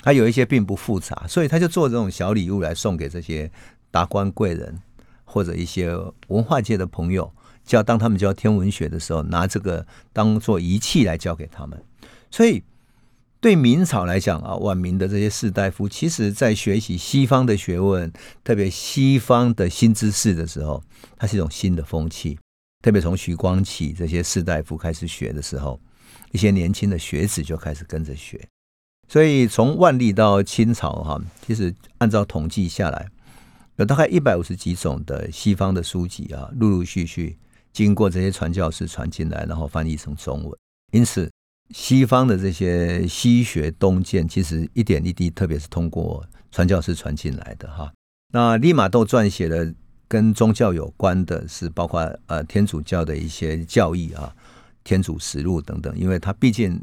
[0.00, 3.50] 他有一些并不复杂，所以他就做这种小礼物来送给这些
[3.90, 4.78] 达官贵人
[5.24, 5.94] 或者一些
[6.28, 7.32] 文化界的朋友。
[7.64, 11.82] 教当他们教天文学的时候，拿这个当做仪器来教给他们。
[12.30, 12.62] 所以，
[13.40, 20.82] 对明朝来讲啊，晚明的这些士大夫，其实在学习西方的学问，特别西方的新知识的时候，
[21.16, 22.38] 它是一种新的风气。
[22.82, 25.80] 特别从徐光启这些士大夫开始学的时候，
[26.32, 28.40] 一些年轻的学子就开始跟着学。
[29.08, 33.06] 所以，从万历到清朝哈，其实按照统计下来，
[33.76, 37.38] 有大概一百五十几种的西方的书籍啊，陆陆续续。
[37.72, 40.52] 经过这些传教士传进来，然后翻译成中文，
[40.90, 41.30] 因此
[41.70, 47.92] 西方的这些西学东渐，其实一点一滴，特别是通过传教士传进来的哈。
[48.32, 49.74] 那利玛窦撰写的
[50.06, 54.34] 跟宗教有关的是包括呃天主教的一些教义啊，
[54.82, 56.82] 天主实录等等，因为他毕竟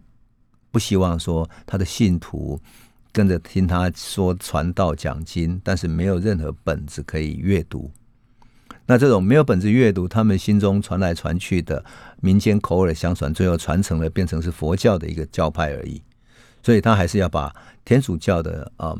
[0.72, 2.60] 不希望说他的信徒
[3.12, 7.92] 跟着听他说传道讲经，但是没有任何本子可以阅读。
[8.88, 11.84] 那这种没有本质阅读，他们心中传来传去的
[12.22, 16.02] 民间口耳相传，最后传承了变成是佛教的一个教派而已。
[16.62, 18.98] 所以他还是要把天主教的嗯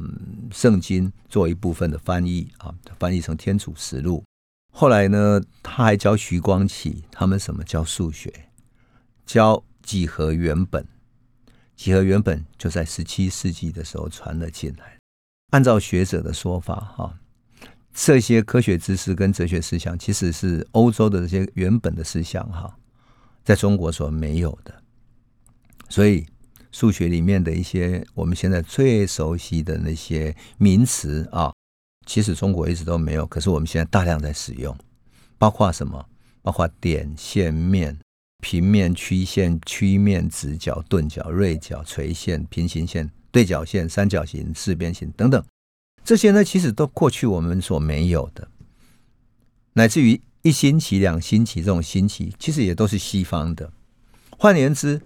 [0.52, 4.24] 圣经做一部分的翻译啊，翻译成天主实录。
[4.72, 8.32] 后来呢，他还教徐光启他们什么教数学，
[9.26, 10.86] 教几何原本。
[11.76, 14.98] 几何原本就在十七世纪的时候传了进来。
[15.52, 17.14] 按照学者的说法，哈。
[17.98, 22.76] 这些科学知识跟哲学思想，其实是欧洲的这些原本的思想哈，
[23.42, 24.84] 在中国所没有的。
[25.88, 26.26] 所以
[26.74, 31.54] 数学里面的一些我们现在最熟悉的那些名词啊，
[32.06, 34.78] 其实中国一直都没有，可是我们现在大量在使用，
[35.38, 36.06] 包括什么？
[36.42, 37.98] 包括点、线、面、
[38.42, 45.42] 平面、曲线、曲面、直角、钝角、锐角、垂线、平行线、对角线、三角形、四边形等等。
[46.06, 48.48] 这些呢，其实都过去我们所没有的，
[49.74, 53.74] 乃至于一星期、两星期这种星期，其实也都是西方的。
[54.38, 55.02] 换言之，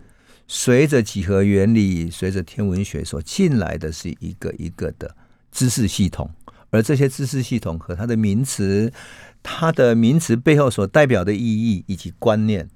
[0.46, 5.16] 随着几何原理、随着天文学所进来的是一个一个的
[5.54, 6.30] 知识系统，
[6.70, 8.92] 而这些知识系统和它的名词、
[9.42, 12.70] 它的名词背后所代表的意义以及观念，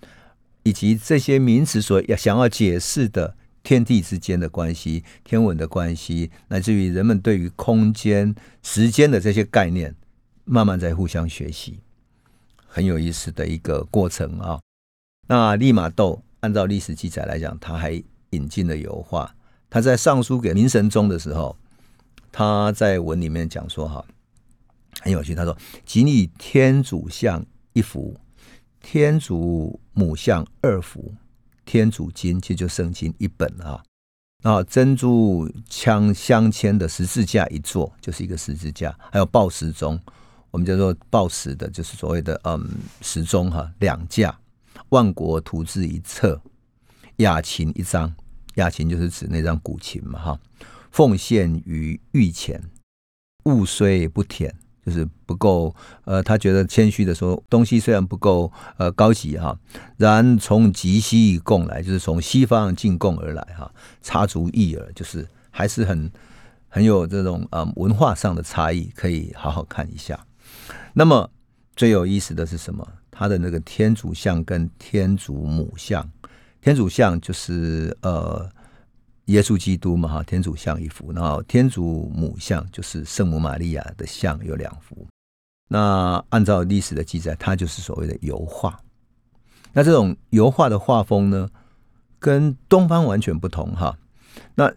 [0.63, 3.35] 以及这些名词所要想要解释的。
[3.63, 9.95] 天地之间的关系、天文的关系，乃至于人们对于空间、时间的这些概念，
[10.43, 11.79] 慢慢在互相学习，
[12.67, 14.59] 很有意思的一个过程啊。
[15.27, 17.91] 那利玛窦按照历史记载来讲，他还
[18.31, 19.33] 引进了油画。
[19.69, 21.57] 他在上书给明神宗的时候，
[22.31, 24.05] 他在文里面讲说：“哈，
[24.99, 28.15] 很有趣。”他说：“仅以天主像一幅，
[28.81, 31.13] 天主母像二幅。”
[31.65, 33.83] 天主经其实就圣经一本啊，
[34.41, 39.99] 然后珍珠枪镶嵌的十字架一座，就是一个十字架，还有报时钟，
[40.51, 42.67] 我们叫做报时的，就是所谓的嗯
[43.01, 44.37] 时钟哈，两架，
[44.89, 46.41] 万国图志一册，
[47.17, 48.13] 雅琴一张，
[48.55, 50.39] 雅琴就是指那张古琴嘛哈，
[50.91, 52.61] 奉献于御前，
[53.45, 54.53] 物虽不舔。
[54.85, 55.73] 就是不够，
[56.05, 59.57] 呃，他觉得谦虚的说，东西虽然不够，呃，高级哈，
[59.97, 66.11] 然从极西贡来，就是从西方进贡而来哈，差足异耳，就是还是很
[66.67, 70.19] 很有这种呃文化上的差异，可以好好看一下。
[70.93, 71.29] 那么
[71.75, 72.87] 最有意思的是什么？
[73.09, 76.09] 他的那个天主像跟天主母像，
[76.61, 78.49] 天主像就是呃。
[79.25, 85.07] 耶稣基督嘛，哈，天主像一幅，然后天主母像就是圣母玛利亚的像有两幅。
[85.69, 88.77] 那按照历史的记载，它就是所谓的油画。
[89.71, 91.49] 那这种油画的画风呢，
[92.19, 93.97] 跟东方完全不同哈。
[94.55, 94.69] 那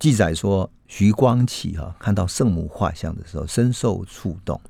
[0.00, 4.60] 记载说，徐光启哈看到圣母画像的时候，深受触动。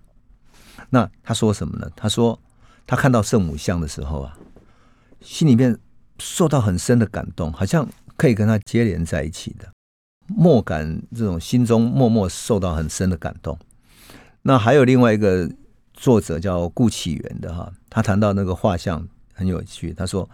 [0.91, 1.91] 那他说什么呢？
[1.97, 2.39] 他说
[2.87, 4.39] 他看到圣母像的时候啊，
[5.23, 5.79] 心里面
[6.19, 7.89] 受到很深的感动，好像。
[8.17, 9.71] 可以跟他接连在一起的，
[10.27, 13.59] 莫感这种心中默默受到很深的感动。
[14.43, 15.51] 那还有另外一个
[15.95, 19.93] 作者叫顾启源的哈，他谈到那个画像很有趣。
[19.93, 20.29] 他说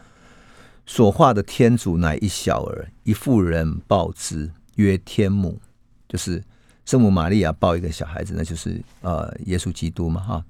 [0.87, 5.61] 所画的天主乃一小儿，一妇人抱之，曰天母，
[6.09, 6.43] 就是
[6.87, 10.45] 圣母玛利亚抱一个小孩子，那就是呃耶稣基督嘛哈。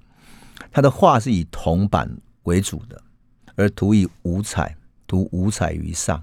[0.70, 2.08] 他的画是以铜板
[2.44, 3.00] 为主的，
[3.56, 6.22] 而涂以五彩，涂五彩于上。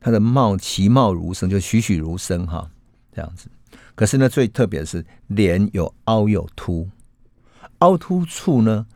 [0.00, 2.70] 他的貌其貌如生，就栩栩如生哈，
[3.12, 3.48] 这样子。
[3.94, 6.88] 可是呢，最特别的是脸有凹有凸，
[7.78, 8.86] 凹凸处呢，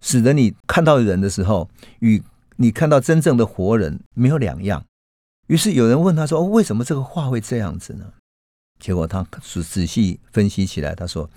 [0.00, 2.20] 使得你看到人的时候，与
[2.56, 4.84] 你看到真正的活人没有两样。
[5.46, 8.04] 于是有人问他说：“为什么这个画会这样子呢？”
[8.78, 11.28] 结果他仔仔细分析起来，他说：“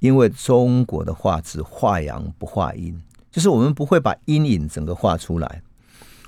[0.00, 3.00] 因为中国的画只画阳不画阴，
[3.30, 5.62] 就是我们不会把阴影整个画出来。”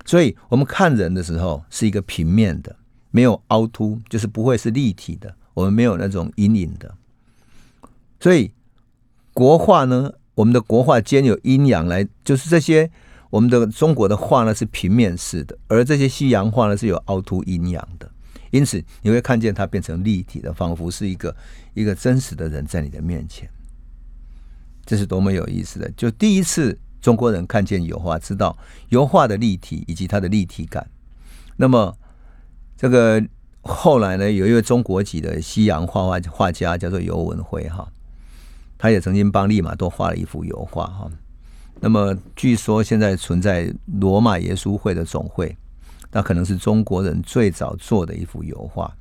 [0.09, 2.75] 所以我们看人的时候是一个平面的，
[3.11, 5.35] 没有凹凸，就是不会是立体的。
[5.53, 6.95] 我们没有那种阴影的。
[8.19, 8.51] 所以
[9.35, 12.91] 国画呢，我们的国画兼有阴阳来，就是这些
[13.29, 18.11] 我们的中国的画呢是平面式的，而这些西洋画呢是有凹凸阴阳的。
[18.51, 21.37] 因此你会看见它变成立体的，仿佛是一个
[21.75, 23.47] 一个真实的人在你的面前。
[24.87, 25.91] 这是多么有意思的！
[25.91, 26.79] 就第一次。
[27.01, 28.57] 中国人看见油画，知道
[28.89, 30.87] 油画的立体以及它的立体感。
[31.57, 31.97] 那么，
[32.77, 33.23] 这个
[33.63, 37.87] 后来呢，有一位中国籍的西洋画画画家叫做尤文辉哈，
[38.79, 41.11] 他也曾经帮利玛多画了一幅油画哈。
[41.81, 45.57] 那么，据说现在存在罗马耶稣会的总会，
[46.11, 48.93] 那可能是中国人最早做的一幅油画。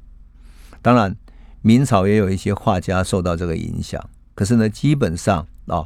[0.82, 1.16] 当然，
[1.62, 4.04] 明朝也有一些画家受到这个影响，
[4.36, 5.86] 可是呢，基本上啊，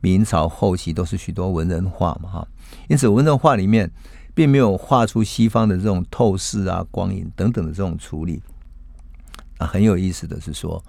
[0.00, 2.48] 明朝后期都是许多文人画嘛哈，
[2.88, 3.90] 因此文人画里面
[4.34, 8.42] 并没有画出西方的这种透视啊、光影等等的这种处理。
[9.58, 10.82] 啊，很有意思的是说，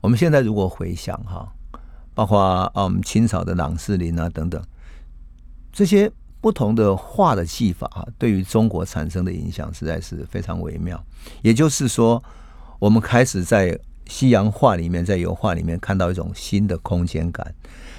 [0.00, 1.52] 我们现在如果回想哈，
[2.14, 4.60] 包括嗯清朝的郎世林啊等等
[5.72, 11.02] 这些不同的画的技法啊，对于中国产生的影响实在是非常微妙。
[11.42, 12.22] 也就是说，
[12.78, 17.54] 我们开始在西洋画里面，在油画里面看到一种新的空间感。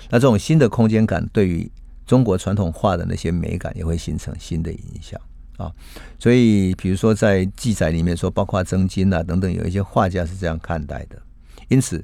[0.10, 1.72] 那这种新的空间感，对于
[2.06, 5.22] 中国传统画的那些美感，也会形成新的影响。
[5.58, 5.72] 啊，
[6.18, 11.22] 所以比如说在记载里面说，包括曾经啊等等，有一些画家是这样看待的。
[11.68, 12.04] 因此，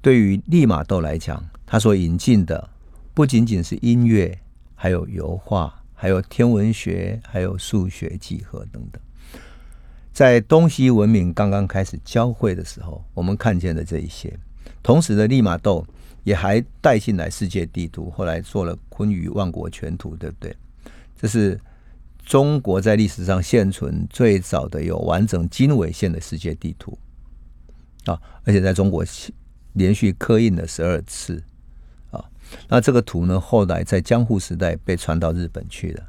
[0.00, 2.68] 对于利玛窦来讲，他所引进的
[3.12, 4.38] 不仅仅是音乐，
[4.74, 9.00] 还有油画，还有天文学，还有数学、几何等等。
[10.16, 14.34] 在东西文明刚刚开始交汇的时候，我们看见的这一些，
[14.82, 15.86] 同时的利玛窦
[16.24, 20.56] 也还带进来世界地图，后来做了《坤舆万国全图》，对不对？
[21.20, 21.60] 这是。
[22.24, 26.98] 中国在历史上现存最早的有完整经纬线的世界地图
[28.06, 29.04] 啊，而且在中国
[29.74, 31.40] 连续刻印了十二次
[32.10, 32.24] 啊。
[32.66, 36.02] 那这个图呢，后来在江户时代被传到日本去了。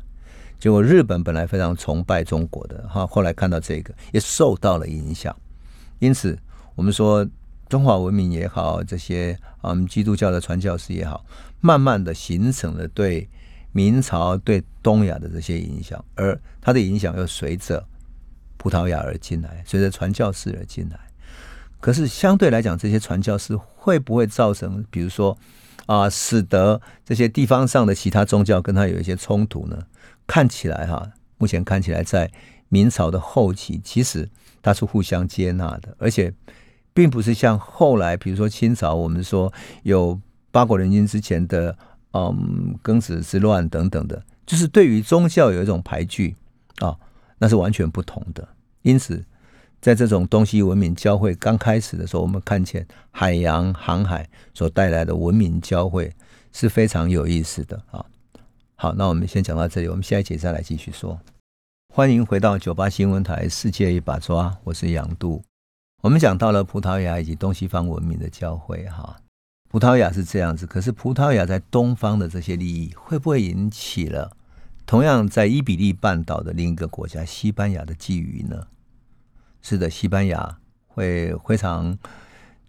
[0.60, 5.36] 结果日本本来非常崇拜中国的哈，后来看到这个也受到了影响。
[6.00, 6.38] 因此，
[6.76, 7.28] 我们说
[7.70, 11.26] 中华文明也好，这些嗯基督教的传教士也好，
[11.60, 13.30] 慢慢的形成了对。
[13.74, 17.86] 明朝对东亚的这些影响，而它的影响又随着
[18.56, 21.00] 葡萄牙而进来，随着传教士而进来。
[21.80, 25.38] 可是相对来讲，这些传教士会不会造成，比如说
[25.86, 29.78] 啊，使得这些地方上的其他宗教跟他有一些冲突呢？
[30.28, 31.10] 看起来哈，
[31.40, 32.30] 目前看起来在
[32.70, 34.30] 明朝的后期，其实
[34.62, 36.32] 它是互相接纳的，而且
[36.94, 39.52] 并不是像后来，比如说清朝，我们说
[39.84, 40.20] 有
[40.52, 41.76] 八国联军之前的。
[42.14, 46.36] 嗯，庚子之乱等等的，就是对于宗教有一种排拒
[46.80, 46.98] 啊，
[47.38, 48.48] 那是完全不同的。
[48.82, 49.24] 因此，
[49.82, 56.12] 在这种东西文明交汇刚开始的时候，我们看见海洋航海所带来的文明交汇
[56.54, 58.04] 是非常有意思的啊。
[58.80, 61.20] 好，那我们先讲到这里，我们下一节再来继续说。
[61.92, 65.44] 欢迎回到九八新闻台《世界一把抓》，我是杨度。
[66.04, 69.18] 我们讲到了葡萄牙以及东西方文明的交汇，哈。
[69.68, 74.38] 葡萄牙是这样子，可是葡萄牙在东方的这些利益会不会引起了
[74.86, 78.68] 同样在伊比利半岛的另一个国家西班牙的觊觎呢？
[79.64, 81.98] 是的，西班牙会非常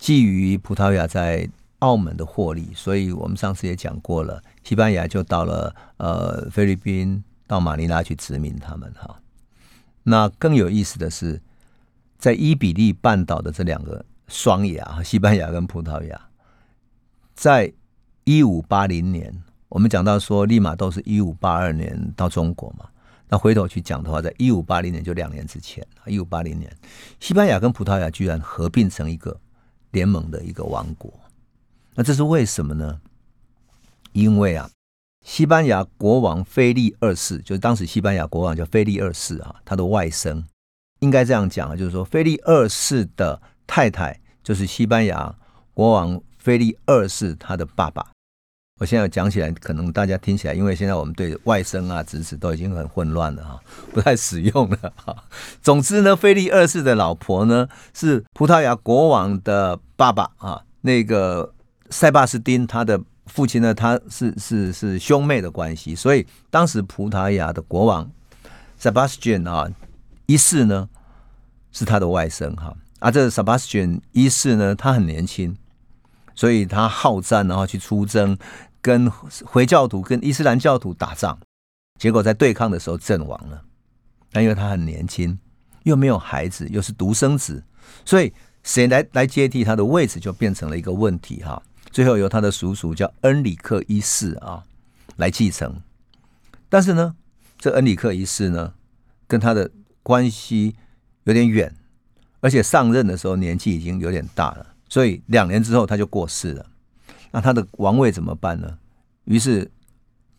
[0.00, 9.18] 觊觎葡萄牙在澳门的获利，所以我们上次也讲过了，西班牙就到了呃菲律宾到马尼拉去殖民他们哈。
[10.02, 11.40] 那更有意思的是，
[12.18, 16.20] 在伊比利半岛的这两个双牙，西班牙跟葡萄牙。
[17.34, 17.72] 在
[18.24, 22.90] 一五八零年，我们讲到说利马窦是一五八二年到中国嘛，
[23.26, 26.70] 那回头去讲的话，在一五八零年就两年之前，一五八零年，
[27.20, 29.34] 西班牙跟葡萄牙居然合并成一个
[29.92, 31.10] 联盟的一个王国，
[31.94, 33.00] 那这是为什么呢？
[34.18, 34.68] 因为啊，
[35.24, 40.42] 西班牙国王菲利二世，就是当时西班牙国王叫菲利二世啊，他的外甥，
[41.00, 45.34] 应该这样讲啊，就是说菲利二世的太太就是西班牙
[45.72, 46.20] 国王。
[46.38, 48.06] 菲利二世他的爸爸，
[48.80, 53.60] 我现在讲起来，可能大家听起来，因为现在我们对外甥啊、侄子都已经很混乱了哈，
[53.92, 55.14] 不太使用了哈。
[55.60, 61.52] 总之呢，菲利二世的老婆呢是葡萄牙国王的爸爸啊，那个
[61.90, 62.98] 塞巴斯丁他的
[63.28, 68.10] 父亲呢，他是是是兄妹的关系，所以当时葡萄牙的国王
[68.76, 69.68] 塞巴斯丁啊
[70.26, 70.88] 一世呢
[71.70, 75.56] 是他的外甥哈，啊，这塞巴斯丁一世呢，他很年轻。
[76.34, 78.38] 所以他好战，然后去出征，
[78.80, 79.10] 跟
[79.44, 81.36] 回教徒、跟伊斯兰教徒打仗，
[81.98, 83.60] 结果在对抗的时候阵亡了。
[84.30, 85.36] 但因为他很年轻，
[85.82, 87.60] 又没有孩子，又是独生子，
[88.04, 91.60] 所以谁来来接替他的位置就变成了一个问题哈。
[91.98, 94.62] 最后由他的叔叔叫恩里克一世啊
[95.16, 95.82] 来继承。
[96.68, 97.16] 但是呢，
[97.58, 98.72] 这恩里克一世呢，
[99.26, 99.68] 跟他的
[100.04, 100.76] 关系
[101.24, 101.74] 有点远，
[102.38, 104.76] 而且上任的时候年纪已经有点大了。
[104.88, 106.66] 所以两年之后他就过世了，
[107.32, 108.78] 那他的王位怎么办呢？
[109.24, 109.68] 于是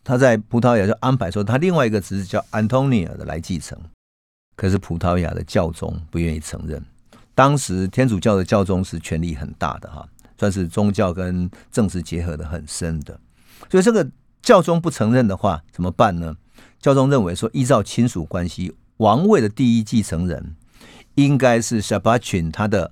[0.02, 3.78] 他在葡萄牙就安排说，他另外一个侄子叫安东尼尔的来继承。
[4.56, 6.82] 可是葡萄牙的教宗不愿意承认。
[7.34, 10.08] 当时天主教的教宗是权力很大的哈，
[10.40, 13.20] 算是宗教跟政治结合的很深的。
[13.70, 14.10] 所以这个
[14.40, 16.34] 教宗不承认的话怎么办呢？
[16.80, 20.56] 教宗认为说，依照亲属关系，王位的第一继承人
[21.16, 22.90] 应该是 s h a b a c h i n 他的。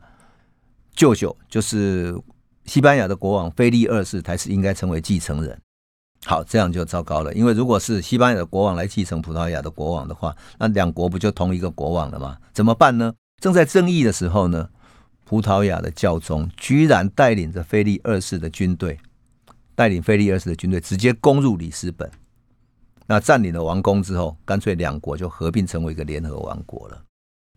[0.99, 2.12] 舅舅就是
[2.64, 5.57] 西班牙的国王菲利二世才是应该成为继承人。
[6.26, 12.36] 好，这样就糟糕了，因为如果是西班牙的国王来继承葡萄牙的国王的话，那两国不就同一个国王了吗？
[12.53, 13.14] 怎么办呢？
[13.40, 14.68] 正在争议的时候呢，
[15.28, 18.98] 葡萄牙的教宗居然带领着菲利二世的军队，
[19.74, 22.10] 带领菲利二世的军队直接攻入里斯本。
[23.06, 27.04] 那占领了王宫之后，干脆两国就合并成为一个联合王国了。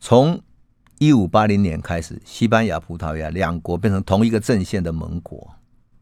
[0.01, 0.37] 从
[0.99, 5.49] 一五八零年开始，西班牙、葡萄牙两国变成同一个阵线的盟国，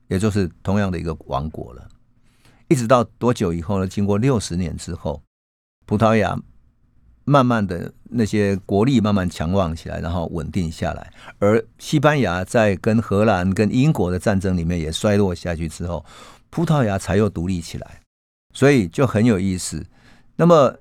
[0.08, 1.88] 也就是同样的一个王国了。
[2.68, 3.88] 一直到多久以后呢？
[3.88, 5.22] 经过六十年之后，
[5.86, 6.36] 葡萄牙
[7.30, 11.14] 慢慢的那些国力慢慢强旺起来，然后稳定下来。
[11.38, 16.04] 而西班牙在跟荷兰、跟英国的战争里面也衰落下去之后，
[16.50, 18.02] 葡萄牙才又独立起来。
[18.54, 19.86] 所以就很有意思。
[20.38, 20.76] 那么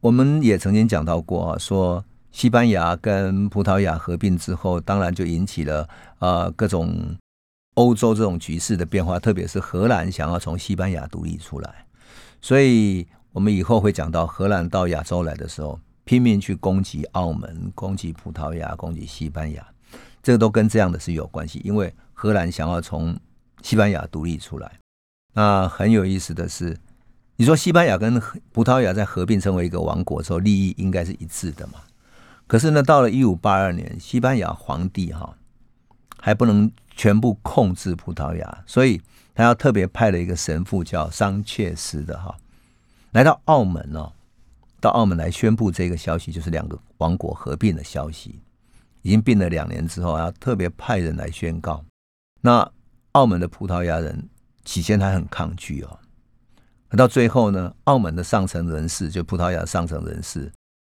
[0.00, 7.16] 我们也曾经讲到过啊，说西班牙跟葡萄牙合并之后，当然就引起了啊各种
[7.74, 11.86] 欧洲这种局势的变化，特别是荷兰想要从西班牙独立出来。
[12.40, 19.66] 所以我们以后会讲到荷兰到亚洲来的时候，拼命去攻击澳门、攻击葡萄牙、攻击西班牙，
[20.22, 21.60] 这个都跟这样的是有关系。
[21.64, 23.18] 因为荷兰想要从
[23.60, 24.78] 西班牙独立出来。
[25.32, 26.78] 那很有意思的是，
[27.34, 28.22] 你说西班牙跟
[28.52, 31.80] 葡萄牙在合并成为一个王国之后，利益应该是一致的嘛？
[32.46, 35.36] 可是呢，到了一五八二年，西班牙皇帝哈
[36.18, 39.02] 还不能全部控制葡萄牙，所以
[39.34, 42.36] 他要特别派了一个神父叫桑切斯的哈，
[43.14, 44.12] 来到澳门哦，
[44.80, 48.38] 到澳门来宣布这个消息，就是两个王国合并的消息。
[49.02, 51.84] 已经并了两年之后，要特别派人来宣告。
[52.42, 52.70] 那
[53.12, 54.28] 澳门的葡萄牙人。
[54.66, 55.98] 起先还很抗拒哦，
[56.88, 60.50] 可到最后呢，澳门的上层人士，就葡萄牙上层人士，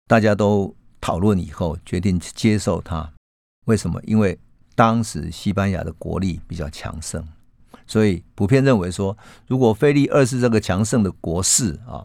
[0.09, 3.09] 大家都讨论以后，决定接受他。
[3.67, 4.03] 为什么？
[4.03, 4.37] 因为
[4.75, 7.25] 当时西班牙的国力比较强盛，
[7.87, 9.17] 所以普遍认为说，
[9.47, 12.05] 如果菲利二世这个强盛的国势啊，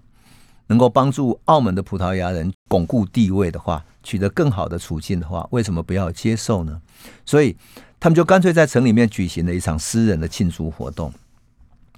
[0.67, 6.81] 能够帮助澳门的葡萄牙人巩固地位的话，取得更好的处境的话，为什么不要接受呢？
[7.25, 7.55] 所以
[7.99, 11.13] 他们就干脆在城里面举行了一场私人的庆祝活动。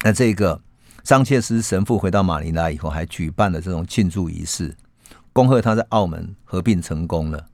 [0.04, 0.62] 那这个
[1.04, 4.76] 桑切斯神父回到马尼拉以后，还举办了这种庆祝仪式，
[5.32, 7.48] 恭贺他在澳门合并成功了。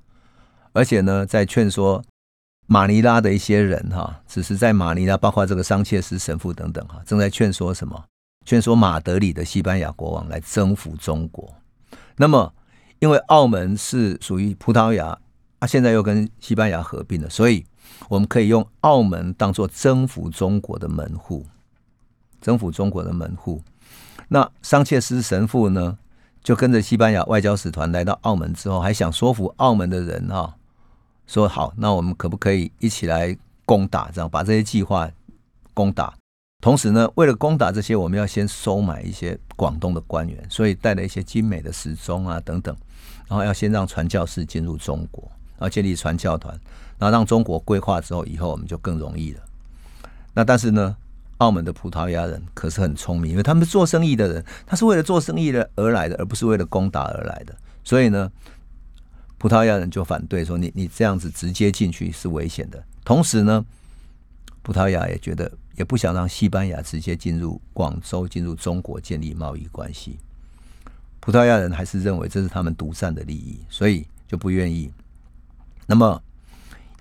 [0.73, 2.03] 而且呢，在劝说
[2.65, 8.03] 马尼拉的一些人哈，只是在马尼拉，包括这个桑切斯神父等等哈，正在劝说什么？
[8.45, 11.53] 劝说马德里的西班牙国王来征服中国。
[12.17, 12.53] 那么，
[12.99, 15.17] 因为澳门是属于葡萄牙，
[15.59, 17.65] 啊，现在又跟西班牙合并了，所以
[18.09, 21.45] 我们可以用澳门当做征服中国的门户。
[22.41, 23.61] 征服中国的门户，
[24.27, 25.97] 那桑切斯神父呢，
[26.43, 30.53] 就跟着西班牙外交使团来到澳门之后，还想说服澳门的人哈，
[31.27, 34.09] 说好，那我们可不可以一起来攻打？
[34.11, 35.09] 这样把这些计划
[35.73, 36.13] 攻打。
[36.61, 42.75] 同时呢，为了攻打这些，我们要先收买一些广东的官员，所以带了一些精美的时钟啊等等，
[43.27, 45.23] 然后要先让传教士进入中国，
[45.57, 46.53] 然后建立传教团，
[46.97, 49.41] 然后让中国规划之后，以后我们就更容易了。
[50.33, 50.95] 那但是呢？
[51.39, 57.53] 澳门的葡萄牙人可是很聪明，因为他们做生意的人，他是为了做生意的而来的，而不是为了攻打而来的。
[57.83, 58.31] 所以呢，
[59.43, 63.65] 葡萄牙人就反对说：“你你这样子直接进去是危险的。”同时呢，
[64.61, 70.17] 葡萄牙也觉得也不想让西班牙直接进入广州、进入中国建立贸易关系。
[71.19, 74.89] 葡萄牙人还是认为这是他们独占的利益，所以就不愿意。
[75.85, 76.23] 那么，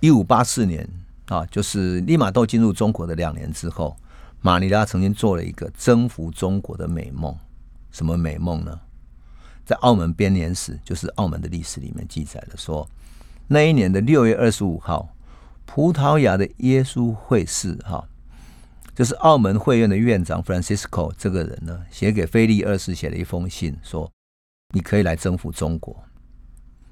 [0.01, 0.85] 一五八四年
[1.27, 3.95] 啊，就是利玛窦进入中国的两年之后。
[4.41, 7.33] 马尼拉曾经做了一个征服中国的美梦，
[7.93, 8.77] 什么美梦呢？
[9.65, 12.89] 在澳门编年史，就是澳门的历史里面记载了，说
[13.47, 15.15] 那一年的六月二十五号，
[15.65, 18.07] 葡萄牙的耶稣会士哈，
[18.95, 24.11] 就是澳门会院的院长 Francisco 这个人呢，写给菲利二世写了一封信，说
[24.73, 26.03] 你可以来征服中国。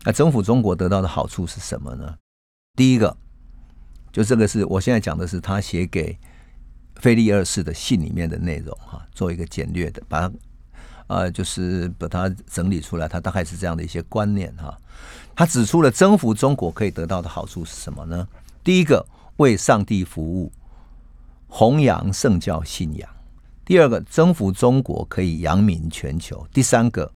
[0.03, 2.15] 那征服中国得到的好处是什么呢？
[2.75, 3.17] 第一个，
[4.11, 6.17] 就这个是我现在讲的是他写给。
[6.95, 10.31] 菲利二世的信里面的内容哈，做一个简略的，把它
[11.11, 13.05] 呃，就是把它整理出来。
[13.05, 14.77] 他大概是这样的一些观念哈。
[15.35, 18.25] 他指出了征服中国可以得到的好处是什么呢？
[18.63, 19.05] 第一个，
[19.37, 20.51] 为上帝服务，
[21.47, 23.09] 弘扬圣教信仰；
[23.65, 27.11] 第二个，征服中国可以扬名全球；第三个，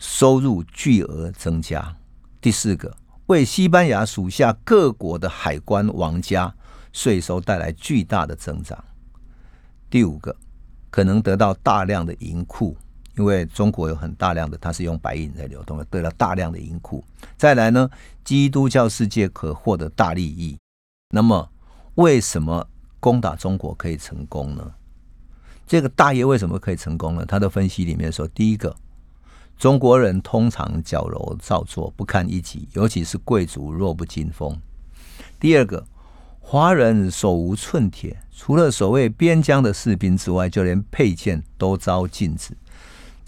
[0.00, 1.94] 收入巨额增加；
[2.40, 6.52] 第四个，为西班牙属下各国的海关王家
[6.92, 8.82] 税收带来巨大的增长。
[9.90, 10.34] 第五个，
[10.90, 12.76] 可能得到大量的银库，
[13.18, 17.04] 因为中国有很大量的，它是用白银在流动的，得了大量的银库。
[17.36, 17.90] 再来呢，
[18.22, 20.56] 基督教世界可获得大利益。
[21.10, 21.50] 那么，
[21.96, 22.64] 为什么
[23.00, 24.72] 攻打中国可以成功呢？
[25.66, 27.26] 这个大业为什么可以成功呢？
[27.26, 28.74] 他的分析里面说，第一个，
[29.58, 34.54] 中国人通常矫揉造作，不堪一击，尤其是贵族弱不禁风；
[35.40, 35.84] 第二个，
[36.38, 42.56] 华人手无寸铁，除了所谓边疆的士兵之外，就连配件都遭禁止，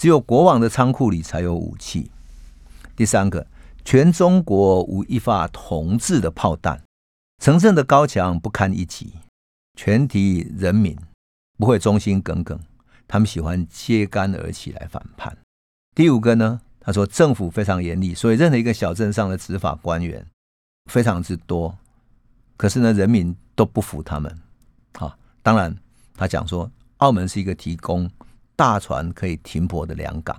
[0.01, 2.11] 只有国王的仓库里才有武器；
[2.96, 3.46] 第三个，
[3.84, 6.82] 全中国无一发铜制的炮弹，
[7.38, 9.12] 城镇的高墙不堪一击，
[9.74, 10.96] 全体人民。
[11.59, 12.59] 不会忠心耿耿，
[13.07, 15.36] 他们喜欢揭竿而起来反叛。
[15.94, 20.26] 第五个呢，他说政府非常严厉，所以任何一个小镇上的执法官员
[20.90, 21.76] 非常之多，
[22.57, 24.34] 可是呢，人民都不服他们。
[24.92, 25.76] 啊，当然
[26.14, 28.11] 他讲说，澳门是一个提供
[28.61, 30.38] 大船可以停泊的两港，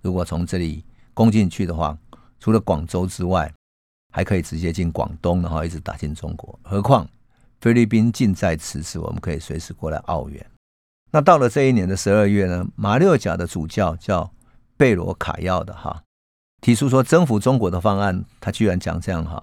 [0.00, 1.98] 如果从这里攻进去的话，
[2.38, 3.52] 除了广州之外，
[4.12, 6.56] 还可以直接进广东，然后一直打进中国。
[6.62, 7.04] 何况
[7.60, 10.46] 菲律宾近在咫尺，我们可以随时过来澳援。
[11.10, 14.30] 那到了这一年的十二月呢，马六甲的主教叫
[14.76, 16.04] 贝罗卡要的哈，
[16.60, 19.42] 提出说征服中国的方案，他居然讲这样哈，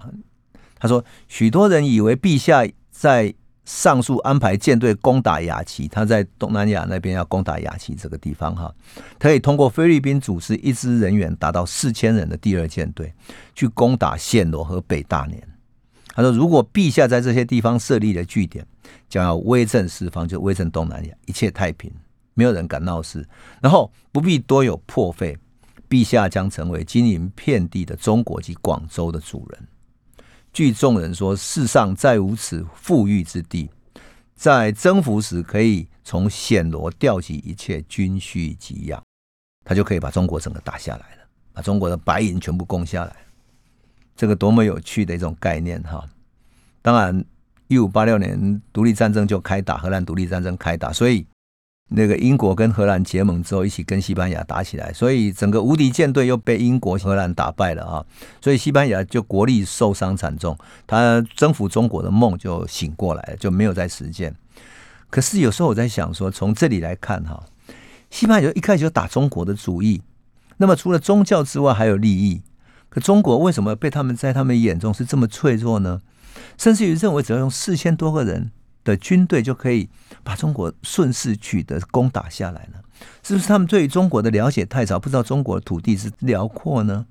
[0.78, 3.34] 他说许多人以为陛下在
[3.64, 8.74] 上述安排舰队攻打雅琪，他在东南亚那边要攻打雅琪这个地方哈，
[9.18, 13.12] 可以通过菲律宾组织一支人员达到四千人的第二舰队
[13.54, 15.42] 去攻打暹罗和北大年。
[16.08, 18.66] 他说如果陛下在这些地方设立了据点。
[19.08, 21.90] 将要威震四方，就威震东南亚，一切太平，
[22.34, 23.26] 没有人敢闹事，
[23.62, 25.36] 然后不必多有破费，
[25.88, 29.68] 陛下将成为经营遍地的中国及广州的主人。
[30.54, 33.68] 据众人说，世上再无此富裕之地，
[34.34, 39.02] 在征服时可以从暹罗调集一切军需给养，
[39.64, 43.16] 他就可以把中国整个打下来了，把中国的白银全部攻下来。
[44.16, 46.08] 这个多么有趣的一种概念哈！
[46.80, 47.22] 当然。
[47.66, 51.26] 一五八六年独立战争就开打，荷兰独立战争开打，所以
[51.88, 58.04] 那个英国跟荷兰结盟之后，一起跟西班牙打起来，所以整个无敌舰队又被英国、荷兰打败了啊！
[58.40, 60.56] 所以西班牙就国力受伤惨重，
[60.86, 64.34] 他征服中国的梦就醒过来了，就没有再实践。
[65.10, 67.44] 可是有时候我在想说，从这里来看哈，
[68.10, 70.02] 西班牙一开始就打中国的主意，
[70.56, 72.42] 那么除了宗教之外还有利益，
[72.88, 76.00] 可中国为什么被他们在他们眼中是这么脆弱呢？
[76.58, 78.50] 甚至于认为只要用四千多个人
[78.84, 79.88] 的军队就可以
[80.22, 82.78] 把中国顺势取得攻打下来呢？
[83.22, 87.06] 是不是他们对中国的了解太少，不知道中国土地之辽阔呢？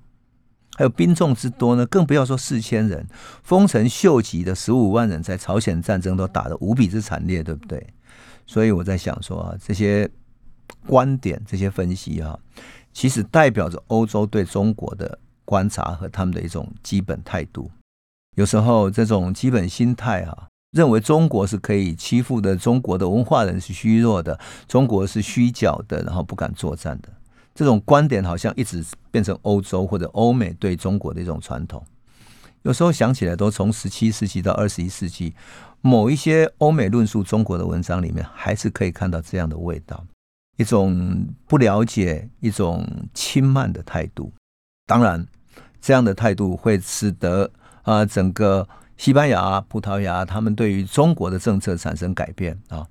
[0.75, 1.85] 还有兵众之多呢？
[1.85, 3.05] 更不要说四千人，
[3.43, 7.85] 丰臣秀吉的十五万人在朝鲜战争都打得无比之惨烈，对不对？
[8.47, 10.09] 所以我在想说啊，这些
[10.87, 12.39] 观点、这些分析啊，
[12.91, 17.69] 其实代表着欧洲对中国的观察和他们的一种基本态度。
[18.35, 27.09] 有时候这种基本心态啊，认为中国是可以欺负的，中国的文化人是虚弱的，中国是虚假的，然后不敢作战的，
[27.53, 31.81] 这种观点好像一直变成欧洲或者欧美对中国的一种传统。
[32.63, 35.35] 有时候想起来，都从十七世纪到二十一世纪，
[35.81, 40.03] 某一些欧美论述中国的文章里面，还是可以看到这样的味道，
[40.57, 44.33] 一种不了解、一种轻慢的态度。
[44.87, 45.23] 当然，
[45.79, 47.51] 这样的态度会使得。
[47.83, 48.65] 啊，整个
[49.03, 52.87] 西班牙、葡萄牙，他们对于中国的政策产生改变啊，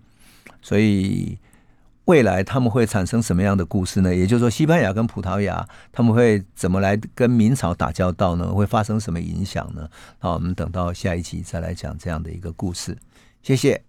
[0.60, 1.38] 所以
[2.04, 4.14] 未来他们会产生什么样的故事呢？
[4.14, 8.52] 也就是说，西班牙跟葡萄牙他们会怎么来跟明朝打交道呢？
[8.52, 9.88] 会发生什么影响呢？
[10.18, 12.94] 好，我们等到下一集再来讲这样的一个故事。
[13.42, 13.80] 谢谢。